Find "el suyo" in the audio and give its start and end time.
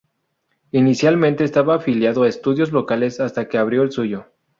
3.83-4.25